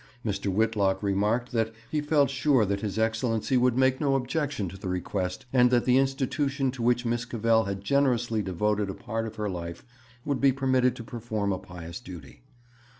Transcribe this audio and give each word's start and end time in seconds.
Mr. 0.25 0.47
Whitlock 0.51 1.03
remarked 1.03 1.51
that 1.51 1.71
he 1.91 2.01
felt 2.01 2.31
sure 2.31 2.65
that 2.65 2.81
His 2.81 2.97
Excellency 2.97 3.55
would 3.55 3.77
make 3.77 4.01
no 4.01 4.15
objection 4.15 4.67
to 4.69 4.75
the 4.75 4.87
request, 4.89 5.45
and 5.53 5.69
that 5.69 5.85
the 5.85 5.99
institution 5.99 6.71
to 6.71 6.81
which 6.81 7.05
Miss 7.05 7.23
Cavell 7.23 7.65
had 7.65 7.83
generously 7.83 8.41
devoted 8.41 8.89
a 8.89 8.95
part 8.95 9.27
of 9.27 9.35
her 9.35 9.47
life 9.47 9.85
would 10.25 10.41
be 10.41 10.51
permitted 10.51 10.95
to 10.95 11.03
perform 11.03 11.53
a 11.53 11.59
pious 11.59 11.99
duty. 11.99 12.41